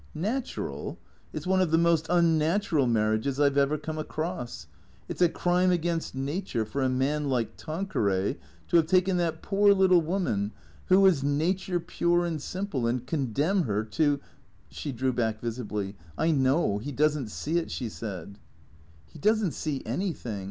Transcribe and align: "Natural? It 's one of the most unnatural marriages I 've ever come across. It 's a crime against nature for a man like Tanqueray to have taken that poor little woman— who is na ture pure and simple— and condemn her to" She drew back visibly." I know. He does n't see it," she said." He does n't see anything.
"Natural? 0.15 0.97
It 1.31 1.43
's 1.43 1.45
one 1.45 1.61
of 1.61 1.69
the 1.69 1.77
most 1.77 2.07
unnatural 2.09 2.87
marriages 2.87 3.39
I 3.39 3.51
've 3.51 3.57
ever 3.59 3.77
come 3.77 3.99
across. 3.99 4.65
It 5.07 5.19
's 5.19 5.21
a 5.21 5.29
crime 5.29 5.69
against 5.69 6.15
nature 6.15 6.65
for 6.65 6.81
a 6.81 6.89
man 6.89 7.29
like 7.29 7.55
Tanqueray 7.55 8.37
to 8.69 8.77
have 8.77 8.87
taken 8.87 9.17
that 9.17 9.43
poor 9.43 9.75
little 9.75 10.01
woman— 10.01 10.53
who 10.87 11.05
is 11.05 11.23
na 11.23 11.53
ture 11.55 11.79
pure 11.79 12.25
and 12.25 12.41
simple— 12.41 12.87
and 12.87 13.05
condemn 13.05 13.61
her 13.65 13.83
to" 13.83 14.19
She 14.69 14.91
drew 14.91 15.13
back 15.13 15.39
visibly." 15.39 15.95
I 16.17 16.31
know. 16.31 16.79
He 16.79 16.91
does 16.91 17.15
n't 17.15 17.29
see 17.29 17.59
it," 17.59 17.69
she 17.69 17.87
said." 17.87 18.39
He 19.13 19.19
does 19.19 19.43
n't 19.43 19.53
see 19.53 19.83
anything. 19.85 20.39